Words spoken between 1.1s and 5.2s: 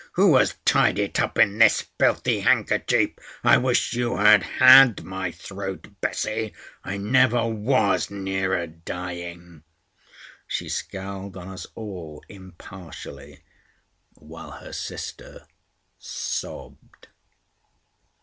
up in this filthy handkerchief? I wish you had had